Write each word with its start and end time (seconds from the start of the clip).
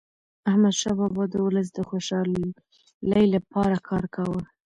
احمدشاه 0.49 0.95
بابا 0.99 1.23
د 1.29 1.35
ولس 1.45 1.67
د 1.73 1.79
خوشحالیلپاره 1.89 3.77
کار 3.89 4.03
کاوه. 4.15 4.41